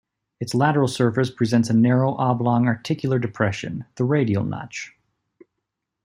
Its 0.39 0.55
lateral 0.55 0.87
surface 0.87 1.29
presents 1.29 1.69
a 1.69 1.73
narrow, 1.75 2.15
oblong, 2.17 2.65
articular 2.65 3.19
depression, 3.19 3.85
the 3.97 4.03
radial 4.03 4.43
notch. 4.43 4.95